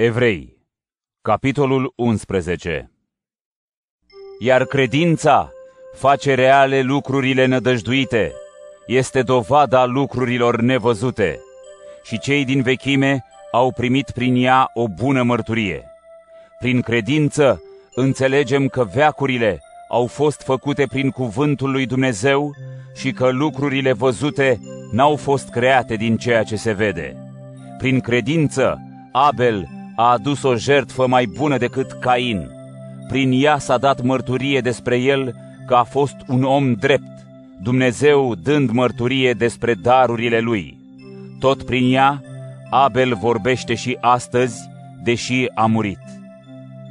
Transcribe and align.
Evrei, 0.00 0.56
capitolul 1.22 1.92
11 1.96 2.90
Iar 4.38 4.64
credința 4.64 5.50
face 5.94 6.34
reale 6.34 6.80
lucrurile 6.80 7.46
nădăjduite, 7.46 8.32
este 8.86 9.22
dovada 9.22 9.84
lucrurilor 9.84 10.60
nevăzute, 10.60 11.40
și 12.02 12.18
cei 12.18 12.44
din 12.44 12.62
vechime 12.62 13.24
au 13.52 13.72
primit 13.72 14.10
prin 14.10 14.44
ea 14.44 14.70
o 14.74 14.88
bună 14.88 15.22
mărturie. 15.22 15.84
Prin 16.58 16.80
credință 16.80 17.62
înțelegem 17.94 18.68
că 18.68 18.84
veacurile 18.84 19.60
au 19.88 20.06
fost 20.06 20.42
făcute 20.42 20.86
prin 20.86 21.10
cuvântul 21.10 21.70
lui 21.70 21.86
Dumnezeu 21.86 22.54
și 22.94 23.12
că 23.12 23.28
lucrurile 23.28 23.92
văzute 23.92 24.60
n-au 24.92 25.16
fost 25.16 25.48
create 25.48 25.96
din 25.96 26.16
ceea 26.16 26.42
ce 26.42 26.56
se 26.56 26.72
vede. 26.72 27.16
Prin 27.78 28.00
credință, 28.00 28.78
Abel 29.12 29.76
a 30.00 30.10
adus 30.10 30.42
o 30.42 30.56
jertfă 30.56 31.06
mai 31.06 31.26
bună 31.26 31.56
decât 31.56 31.92
Cain. 31.92 32.50
Prin 33.08 33.32
ea 33.42 33.58
s-a 33.58 33.78
dat 33.78 34.02
mărturie 34.02 34.60
despre 34.60 34.96
el 34.96 35.34
că 35.66 35.74
a 35.74 35.82
fost 35.82 36.16
un 36.26 36.42
om 36.42 36.74
drept, 36.74 37.26
Dumnezeu 37.62 38.34
dând 38.34 38.70
mărturie 38.70 39.32
despre 39.32 39.74
darurile 39.74 40.38
lui. 40.38 40.78
Tot 41.40 41.62
prin 41.62 41.92
ea, 41.94 42.22
Abel 42.70 43.14
vorbește 43.14 43.74
și 43.74 43.98
astăzi, 44.00 44.68
deși 45.02 45.46
a 45.54 45.66
murit. 45.66 46.02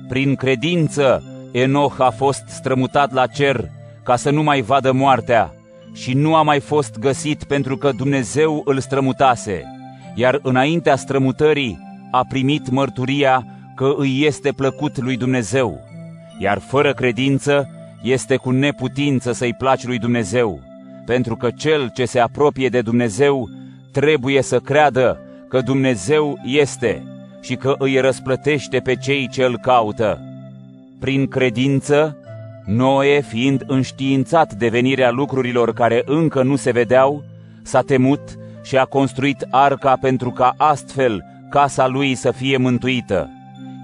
Prin 0.07 0.35
credință, 0.35 1.23
Enoch 1.51 1.99
a 1.99 2.09
fost 2.09 2.43
strămutat 2.47 3.13
la 3.13 3.27
cer 3.27 3.69
ca 4.03 4.15
să 4.15 4.29
nu 4.29 4.43
mai 4.43 4.61
vadă 4.61 4.91
moartea 4.91 5.53
și 5.93 6.13
nu 6.13 6.35
a 6.35 6.41
mai 6.41 6.59
fost 6.59 6.99
găsit 6.99 7.43
pentru 7.43 7.77
că 7.77 7.91
Dumnezeu 7.97 8.61
îl 8.65 8.79
strămutase, 8.79 9.63
iar 10.15 10.39
înaintea 10.43 10.95
strămutării 10.95 11.86
a 12.11 12.25
primit 12.29 12.69
mărturia 12.69 13.45
că 13.75 13.93
îi 13.97 14.23
este 14.25 14.51
plăcut 14.51 15.01
lui 15.01 15.17
Dumnezeu, 15.17 15.79
iar 16.39 16.59
fără 16.59 16.93
credință 16.93 17.69
este 18.01 18.35
cu 18.35 18.51
neputință 18.51 19.31
să-i 19.31 19.53
placi 19.53 19.85
lui 19.85 19.97
Dumnezeu, 19.97 20.59
pentru 21.05 21.35
că 21.35 21.49
cel 21.49 21.91
ce 21.93 22.05
se 22.05 22.19
apropie 22.19 22.69
de 22.69 22.81
Dumnezeu 22.81 23.49
trebuie 23.91 24.41
să 24.41 24.59
creadă 24.59 25.19
că 25.49 25.61
Dumnezeu 25.61 26.39
este 26.45 27.03
și 27.41 27.55
că 27.55 27.75
îi 27.77 27.99
răsplătește 27.99 28.79
pe 28.79 28.95
cei 28.95 29.27
ce 29.27 29.43
îl 29.43 29.57
caută. 29.57 30.21
Prin 30.99 31.27
credință, 31.27 32.17
Noe, 32.65 33.21
fiind 33.21 33.63
înștiințat 33.67 34.53
de 34.53 34.67
venirea 34.67 35.11
lucrurilor 35.11 35.73
care 35.73 36.01
încă 36.05 36.43
nu 36.43 36.55
se 36.55 36.71
vedeau, 36.71 37.23
s-a 37.61 37.81
temut 37.81 38.21
și 38.63 38.77
a 38.77 38.85
construit 38.85 39.45
arca 39.49 39.97
pentru 40.01 40.31
ca 40.31 40.53
astfel 40.57 41.23
casa 41.49 41.87
lui 41.87 42.15
să 42.15 42.31
fie 42.31 42.57
mântuită, 42.57 43.29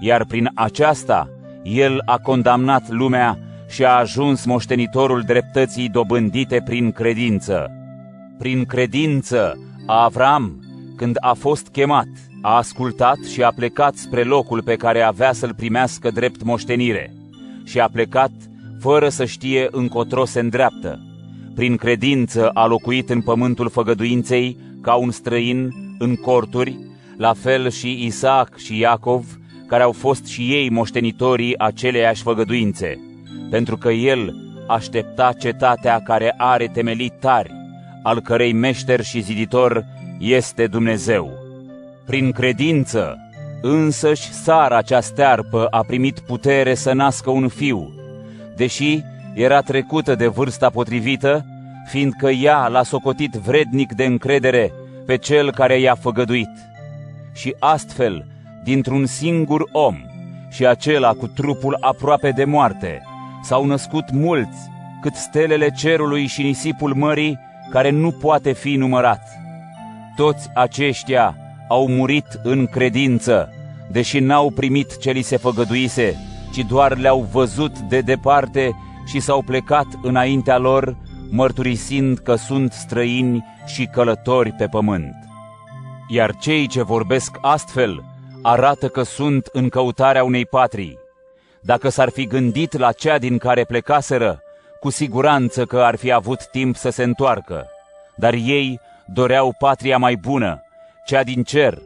iar 0.00 0.24
prin 0.24 0.50
aceasta 0.54 1.28
el 1.62 2.02
a 2.04 2.18
condamnat 2.18 2.88
lumea 2.88 3.38
și 3.68 3.84
a 3.84 3.98
ajuns 3.98 4.44
moștenitorul 4.44 5.22
dreptății 5.26 5.88
dobândite 5.88 6.62
prin 6.64 6.92
credință. 6.92 7.70
Prin 8.38 8.64
credință, 8.64 9.58
Avram, 9.86 10.64
când 10.96 11.16
a 11.20 11.32
fost 11.32 11.68
chemat, 11.68 12.08
a 12.42 12.56
ascultat 12.56 13.18
și 13.32 13.42
a 13.42 13.52
plecat 13.56 13.94
spre 13.94 14.22
locul 14.22 14.62
pe 14.62 14.74
care 14.74 15.00
avea 15.00 15.32
să-l 15.32 15.54
primească 15.54 16.10
drept 16.10 16.42
moștenire 16.42 17.12
și 17.64 17.80
a 17.80 17.88
plecat 17.88 18.30
fără 18.80 19.08
să 19.08 19.24
știe 19.24 19.68
încotro 19.70 20.24
se 20.24 20.40
îndreaptă. 20.40 21.00
Prin 21.54 21.76
credință 21.76 22.48
a 22.48 22.66
locuit 22.66 23.10
în 23.10 23.20
pământul 23.20 23.68
făgăduinței 23.68 24.58
ca 24.80 24.94
un 24.94 25.10
străin 25.10 25.68
în 25.98 26.14
corturi, 26.14 26.78
la 27.16 27.32
fel 27.32 27.70
și 27.70 28.04
Isaac 28.04 28.56
și 28.56 28.78
Iacov, 28.78 29.38
care 29.66 29.82
au 29.82 29.92
fost 29.92 30.26
și 30.26 30.42
ei 30.52 30.70
moștenitorii 30.70 31.58
aceleiași 31.58 32.22
făgăduințe, 32.22 32.98
pentru 33.50 33.76
că 33.76 33.90
el 33.90 34.34
aștepta 34.66 35.32
cetatea 35.32 36.00
care 36.00 36.34
are 36.36 36.66
temelii 36.66 37.12
tari, 37.20 37.52
al 38.02 38.20
cărei 38.20 38.52
meșter 38.52 39.02
și 39.02 39.20
ziditor 39.20 39.84
este 40.18 40.66
Dumnezeu. 40.66 41.30
Prin 42.06 42.32
credință, 42.32 43.18
însăși 43.62 44.32
Sara 44.32 44.82
cea 44.82 45.00
stearpă 45.00 45.66
a 45.70 45.80
primit 45.86 46.18
putere 46.18 46.74
să 46.74 46.92
nască 46.92 47.30
un 47.30 47.48
fiu, 47.48 47.92
deși 48.56 49.00
era 49.34 49.60
trecută 49.60 50.14
de 50.14 50.26
vârsta 50.26 50.70
potrivită, 50.70 51.44
fiindcă 51.86 52.30
ea 52.30 52.66
l-a 52.66 52.82
socotit 52.82 53.32
vrednic 53.32 53.92
de 53.92 54.04
încredere 54.04 54.72
pe 55.06 55.16
cel 55.16 55.52
care 55.52 55.78
i-a 55.78 55.94
făgăduit. 55.94 56.50
Și 57.34 57.54
astfel, 57.58 58.26
dintr-un 58.64 59.06
singur 59.06 59.68
om, 59.72 59.96
și 60.50 60.66
acela 60.66 61.12
cu 61.12 61.26
trupul 61.26 61.76
aproape 61.80 62.30
de 62.30 62.44
moarte, 62.44 63.02
s-au 63.42 63.64
născut 63.64 64.10
mulți, 64.10 64.58
cât 65.02 65.14
stelele 65.14 65.70
cerului 65.70 66.26
și 66.26 66.42
nisipul 66.42 66.94
mării, 66.94 67.38
care 67.70 67.90
nu 67.90 68.10
poate 68.10 68.52
fi 68.52 68.76
numărat. 68.76 69.22
Toți 70.16 70.48
aceștia 70.54 71.36
au 71.68 71.88
murit 71.88 72.40
în 72.42 72.66
credință, 72.66 73.48
deși 73.90 74.18
n-au 74.18 74.50
primit 74.50 74.98
ce 74.98 75.10
li 75.10 75.22
se 75.22 75.36
făgăduise, 75.36 76.16
ci 76.52 76.58
doar 76.58 76.98
le-au 76.98 77.28
văzut 77.32 77.78
de 77.78 78.00
departe 78.00 78.70
și 79.06 79.20
s-au 79.20 79.42
plecat 79.42 79.86
înaintea 80.02 80.58
lor, 80.58 80.96
mărturisind 81.30 82.18
că 82.18 82.34
sunt 82.34 82.72
străini 82.72 83.44
și 83.66 83.86
călători 83.86 84.50
pe 84.50 84.66
pământ. 84.66 85.23
Iar 86.08 86.36
cei 86.36 86.66
ce 86.66 86.82
vorbesc 86.82 87.38
astfel 87.40 88.04
arată 88.42 88.88
că 88.88 89.02
sunt 89.02 89.48
în 89.52 89.68
căutarea 89.68 90.24
unei 90.24 90.46
patrii. 90.46 90.98
Dacă 91.60 91.88
s-ar 91.88 92.08
fi 92.08 92.26
gândit 92.26 92.78
la 92.78 92.92
cea 92.92 93.18
din 93.18 93.38
care 93.38 93.64
plecaseră, 93.64 94.42
cu 94.80 94.90
siguranță 94.90 95.64
că 95.64 95.80
ar 95.80 95.96
fi 95.96 96.12
avut 96.12 96.46
timp 96.46 96.76
să 96.76 96.90
se 96.90 97.02
întoarcă. 97.02 97.66
Dar 98.16 98.32
ei 98.32 98.80
doreau 99.06 99.54
patria 99.58 99.98
mai 99.98 100.16
bună, 100.16 100.62
cea 101.06 101.22
din 101.22 101.42
cer. 101.42 101.78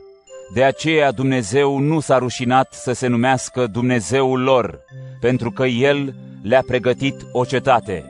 De 0.55 0.65
aceea 0.65 1.11
Dumnezeu 1.11 1.79
nu 1.79 2.01
s-a 2.01 2.19
rușinat 2.19 2.73
să 2.73 2.93
se 2.93 3.07
numească 3.07 3.67
Dumnezeul 3.67 4.41
lor, 4.41 4.81
pentru 5.21 5.51
că 5.51 5.67
El 5.67 6.15
le-a 6.43 6.63
pregătit 6.67 7.27
o 7.33 7.45
cetate. 7.45 8.05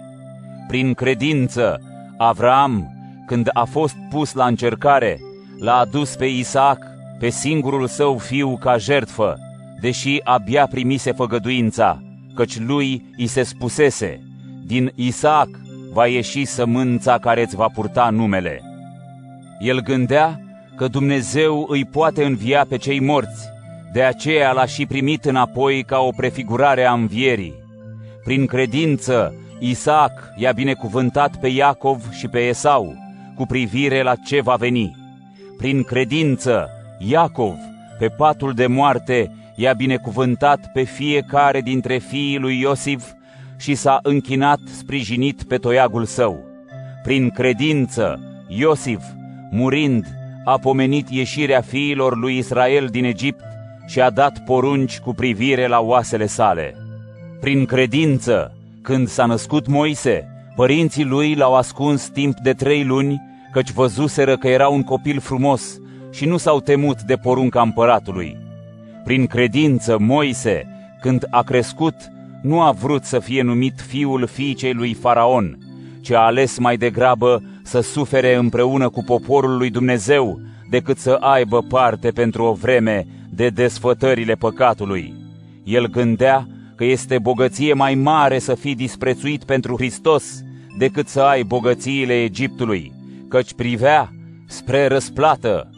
Prin 0.68 0.94
credință, 0.94 1.80
Avram, 2.18 2.88
când 3.26 3.48
a 3.52 3.64
fost 3.64 3.94
pus 4.10 4.32
la 4.32 4.46
încercare, 4.46 5.20
l-a 5.58 5.76
adus 5.76 6.16
pe 6.16 6.26
Isaac, 6.26 6.78
pe 7.18 7.28
singurul 7.28 7.86
său 7.86 8.18
fiu, 8.18 8.56
ca 8.56 8.76
jertfă, 8.76 9.38
deși 9.80 10.20
abia 10.24 10.66
primise 10.66 11.12
făgăduința, 11.12 12.02
căci 12.34 12.58
lui 12.58 13.04
i 13.16 13.26
se 13.26 13.42
spusese, 13.42 14.20
din 14.66 14.92
Isaac 14.94 15.48
va 15.92 16.06
ieși 16.06 16.44
sămânța 16.44 17.18
care 17.18 17.42
îți 17.42 17.56
va 17.56 17.66
purta 17.74 18.10
numele. 18.10 18.62
El 19.60 19.80
gândea 19.80 20.40
că 20.76 20.88
Dumnezeu 20.88 21.66
îi 21.68 21.84
poate 21.84 22.24
învia 22.24 22.66
pe 22.68 22.76
cei 22.76 23.00
morți, 23.00 23.48
de 23.92 24.02
aceea 24.02 24.52
l-a 24.52 24.64
și 24.64 24.86
primit 24.86 25.24
înapoi 25.24 25.82
ca 25.82 25.98
o 25.98 26.10
prefigurare 26.16 26.84
a 26.84 26.92
învierii. 26.92 27.54
Prin 28.24 28.46
credință, 28.46 29.34
Isaac 29.58 30.12
i-a 30.36 30.52
binecuvântat 30.52 31.36
pe 31.36 31.48
Iacov 31.48 32.10
și 32.12 32.28
pe 32.28 32.38
Esau, 32.38 32.94
cu 33.36 33.46
privire 33.46 34.02
la 34.02 34.14
ce 34.14 34.40
va 34.40 34.54
veni. 34.54 34.97
Prin 35.58 35.82
credință, 35.82 36.68
Iacov, 36.98 37.56
pe 37.98 38.08
patul 38.08 38.52
de 38.52 38.66
moarte, 38.66 39.32
i-a 39.54 39.72
binecuvântat 39.72 40.72
pe 40.72 40.82
fiecare 40.82 41.60
dintre 41.60 41.98
fiii 41.98 42.38
lui 42.38 42.60
Iosif 42.60 43.04
și 43.56 43.74
s-a 43.74 43.98
închinat 44.02 44.60
sprijinit 44.64 45.42
pe 45.42 45.56
toiagul 45.56 46.04
său. 46.04 46.44
Prin 47.02 47.30
credință, 47.30 48.20
Iosif, 48.48 49.02
murind, 49.50 50.06
a 50.44 50.58
pomenit 50.58 51.08
ieșirea 51.08 51.60
fiilor 51.60 52.16
lui 52.16 52.36
Israel 52.36 52.86
din 52.90 53.04
Egipt 53.04 53.44
și 53.86 54.00
a 54.00 54.10
dat 54.10 54.44
porunci 54.44 54.98
cu 54.98 55.12
privire 55.12 55.66
la 55.66 55.80
oasele 55.80 56.26
sale. 56.26 56.74
Prin 57.40 57.64
credință, 57.64 58.56
când 58.82 59.08
s-a 59.08 59.26
născut 59.26 59.66
Moise, 59.66 60.28
părinții 60.56 61.04
lui 61.04 61.34
l-au 61.34 61.54
ascuns 61.54 62.08
timp 62.08 62.38
de 62.38 62.52
trei 62.52 62.84
luni, 62.84 63.27
căci 63.52 63.70
văzuseră 63.70 64.36
că 64.36 64.48
era 64.48 64.68
un 64.68 64.82
copil 64.82 65.20
frumos 65.20 65.80
și 66.10 66.24
nu 66.24 66.36
s-au 66.36 66.60
temut 66.60 67.02
de 67.02 67.16
porunca 67.16 67.60
împăratului. 67.60 68.36
Prin 69.04 69.26
credință, 69.26 69.98
Moise, 69.98 70.66
când 71.00 71.26
a 71.30 71.42
crescut, 71.42 71.94
nu 72.42 72.60
a 72.60 72.70
vrut 72.70 73.04
să 73.04 73.18
fie 73.18 73.42
numit 73.42 73.80
fiul 73.80 74.26
fiicei 74.26 74.72
lui 74.72 74.94
Faraon, 74.94 75.58
ci 76.00 76.10
a 76.10 76.18
ales 76.18 76.58
mai 76.58 76.76
degrabă 76.76 77.42
să 77.62 77.80
sufere 77.80 78.34
împreună 78.34 78.88
cu 78.88 79.02
poporul 79.02 79.56
lui 79.56 79.70
Dumnezeu, 79.70 80.40
decât 80.70 80.98
să 80.98 81.12
aibă 81.20 81.62
parte 81.62 82.10
pentru 82.10 82.44
o 82.44 82.52
vreme 82.52 83.06
de 83.30 83.48
desfătările 83.48 84.34
păcatului. 84.34 85.14
El 85.64 85.86
gândea 85.86 86.46
că 86.76 86.84
este 86.84 87.18
bogăție 87.18 87.72
mai 87.72 87.94
mare 87.94 88.38
să 88.38 88.54
fii 88.54 88.74
disprețuit 88.74 89.44
pentru 89.44 89.76
Hristos 89.76 90.42
decât 90.78 91.08
să 91.08 91.20
ai 91.20 91.42
bogățiile 91.42 92.22
Egiptului, 92.22 92.92
căci 93.28 93.54
privea 93.54 94.12
spre 94.46 94.86
răsplată. 94.86 95.70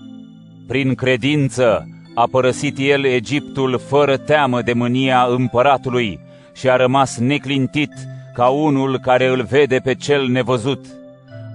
Prin 0.67 0.95
credință, 0.95 1.89
a 2.15 2.29
părăsit 2.31 2.77
el 2.79 3.05
Egiptul 3.05 3.81
fără 3.89 4.17
teamă 4.17 4.63
de 4.63 4.73
mânia 4.73 5.27
împăratului 5.29 6.21
și 6.55 6.71
a 6.71 6.77
rămas 6.77 7.19
neclintit 7.19 7.93
ca 8.35 8.49
unul 8.49 8.99
care 8.99 9.27
îl 9.27 9.43
vede 9.43 9.81
pe 9.85 9.95
cel 9.95 10.29
nevăzut. 10.29 10.87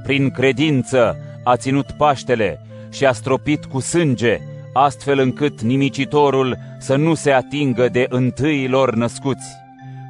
Prin 0.03 0.29
credință 0.29 1.17
a 1.43 1.55
ținut 1.55 1.91
Paștele 1.91 2.61
și 2.91 3.05
a 3.05 3.11
stropit 3.11 3.65
cu 3.65 3.79
sânge, 3.79 4.39
astfel 4.73 5.19
încât 5.19 5.61
nimicitorul 5.61 6.57
să 6.79 6.95
nu 6.95 7.13
se 7.13 7.31
atingă 7.31 7.89
de 7.89 8.05
întâilor 8.09 8.95
născuți. 8.95 9.47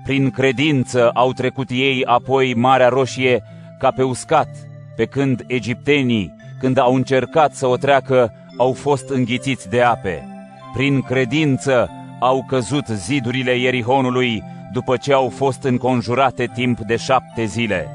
Prin 0.04 0.30
credință 0.30 1.10
au 1.14 1.34
trecut 1.34 1.70
ei 1.70 2.06
apoi 2.06 2.54
Marea 2.54 2.90
Roșie 2.90 3.44
ca 3.80 3.92
pe 3.92 4.04
uscat, 4.04 4.50
pe 4.96 5.06
când 5.06 5.44
egiptenii, 5.48 6.34
când 6.60 6.78
au 6.78 6.96
încercat 6.96 7.54
să 7.54 7.68
o 7.68 7.76
treacă, 7.78 8.34
au 8.58 8.74
fost 8.74 9.10
înghițiți 9.10 9.70
de 9.70 9.82
ape. 9.82 10.28
Prin 10.74 11.02
credință 11.02 11.90
au 12.20 12.46
căzut 12.48 12.86
zidurile 12.86 13.58
Ierihonului 13.58 14.44
după 14.74 14.98
ce 14.98 15.14
au 15.14 15.30
fost 15.30 15.64
înconjurate 15.64 16.50
timp 16.54 16.80
de 16.80 16.96
șapte 16.96 17.46
zile. 17.46 17.88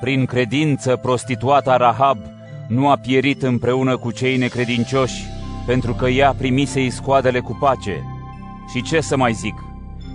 Prin 0.00 0.24
credință 0.24 0.96
prostituata 0.96 1.76
Rahab 1.76 2.18
nu 2.68 2.88
a 2.88 2.96
pierit 2.96 3.42
împreună 3.42 3.96
cu 3.96 4.10
cei 4.10 4.36
necredincioși, 4.36 5.24
pentru 5.66 5.94
că 5.94 6.08
ea 6.08 6.34
primise 6.38 6.80
iscoadele 6.84 7.40
cu 7.40 7.56
pace. 7.60 8.02
Și 8.72 8.82
ce 8.82 9.00
să 9.00 9.16
mai 9.16 9.32
zic? 9.32 9.54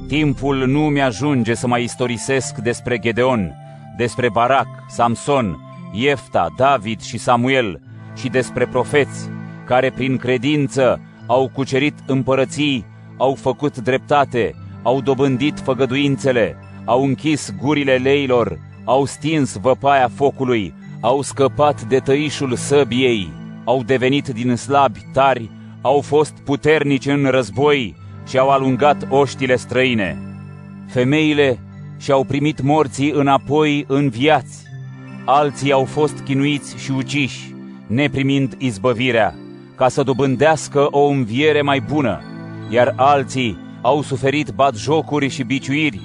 Timpul 0.07 0.67
nu 0.67 0.79
mi-ajunge 0.79 1.53
să 1.53 1.67
mai 1.67 1.83
istorisesc 1.83 2.57
despre 2.57 2.97
Gedeon, 2.97 3.55
despre 3.97 4.29
Barac, 4.29 4.67
Samson, 4.87 5.68
Iefta, 5.91 6.53
David 6.57 7.01
și 7.01 7.17
Samuel 7.17 7.81
și 8.15 8.29
despre 8.29 8.65
profeți, 8.65 9.29
care 9.65 9.91
prin 9.91 10.17
credință 10.17 11.01
au 11.27 11.49
cucerit 11.53 11.93
împărății, 12.05 12.85
au 13.17 13.35
făcut 13.35 13.77
dreptate, 13.77 14.55
au 14.83 15.01
dobândit 15.01 15.59
făgăduințele, 15.59 16.55
au 16.85 17.03
închis 17.03 17.53
gurile 17.61 17.95
leilor, 17.95 18.59
au 18.85 19.05
stins 19.05 19.55
văpaia 19.55 20.09
focului, 20.15 20.73
au 20.99 21.21
scăpat 21.21 21.81
de 21.81 21.97
tăișul 21.97 22.55
săbiei, 22.55 23.31
au 23.65 23.83
devenit 23.83 24.27
din 24.27 24.55
slabi 24.55 24.99
tari, 25.13 25.49
au 25.81 26.01
fost 26.01 26.33
puternici 26.45 27.05
în 27.05 27.25
război 27.25 27.95
și 28.27 28.37
au 28.37 28.49
alungat 28.49 29.07
oștile 29.09 29.55
străine. 29.55 30.17
Femeile 30.87 31.59
și-au 31.97 32.23
primit 32.23 32.61
morții 32.61 33.11
înapoi 33.11 33.85
în 33.87 34.09
viați, 34.09 34.68
alții 35.31 35.71
au 35.71 35.85
fost 35.85 36.19
chinuiți 36.19 36.77
și 36.77 36.91
uciși, 36.91 37.53
neprimind 37.87 38.55
izbăvirea, 38.57 39.35
ca 39.75 39.87
să 39.87 40.03
dobândească 40.03 40.87
o 40.91 41.05
înviere 41.05 41.61
mai 41.61 41.79
bună, 41.79 42.21
iar 42.69 42.93
alții 42.95 43.57
au 43.81 44.01
suferit 44.01 44.53
jocuri 44.75 45.27
și 45.27 45.43
biciuiri, 45.43 46.01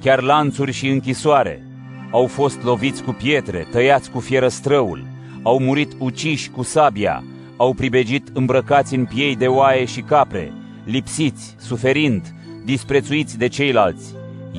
chiar 0.00 0.20
lanțuri 0.20 0.72
și 0.72 0.88
închisoare. 0.88 1.62
Au 2.10 2.26
fost 2.26 2.62
loviți 2.62 3.02
cu 3.02 3.12
pietre, 3.12 3.66
tăiați 3.70 4.10
cu 4.10 4.20
fierăstrăul, 4.20 5.06
au 5.42 5.58
murit 5.58 5.92
uciși 5.98 6.50
cu 6.50 6.62
sabia, 6.62 7.24
au 7.56 7.74
pribegit 7.74 8.28
îmbrăcați 8.32 8.94
în 8.94 9.04
piei 9.04 9.36
de 9.36 9.46
oaie 9.46 9.84
și 9.84 10.00
capre, 10.00 10.52
lipsiți, 10.84 11.54
suferind, 11.58 12.34
disprețuiți 12.64 13.38
de 13.38 13.46
ceilalți. 13.46 14.14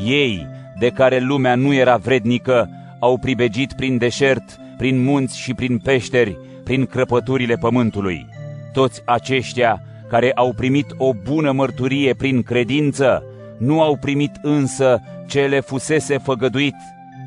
Ei, 0.06 0.48
de 0.80 0.90
care 0.90 1.20
lumea 1.20 1.56
nu 1.56 1.74
era 1.74 1.98
vrednică, 1.98 2.70
au 3.00 3.18
pribegit 3.18 3.74
prin 3.74 3.98
deșert, 3.98 4.60
prin 4.78 5.04
munți 5.04 5.40
și 5.40 5.54
prin 5.54 5.78
peșteri, 5.78 6.38
prin 6.64 6.86
crăpăturile 6.86 7.56
pământului. 7.56 8.26
Toți 8.74 9.02
aceștia 9.06 9.82
care 10.10 10.32
au 10.36 10.54
primit 10.54 10.86
o 10.98 11.14
bună 11.14 11.52
mărturie 11.52 12.14
prin 12.14 12.42
credință, 12.42 13.24
nu 13.58 13.82
au 13.82 13.98
primit 13.98 14.32
însă 14.42 15.02
ce 15.28 15.46
le 15.46 15.60
fusese 15.60 16.18
făgăduit, 16.18 16.76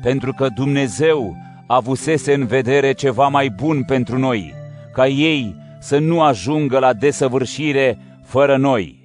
pentru 0.01 0.33
că 0.33 0.47
Dumnezeu 0.55 1.35
avusese 1.67 2.33
în 2.33 2.45
vedere 2.45 2.91
ceva 2.91 3.27
mai 3.27 3.49
bun 3.49 3.83
pentru 3.83 4.17
noi, 4.17 4.53
ca 4.93 5.07
ei 5.07 5.55
să 5.79 5.97
nu 5.97 6.21
ajungă 6.21 6.79
la 6.79 6.93
desăvârșire 6.93 7.97
fără 8.23 8.57
noi. 8.57 8.98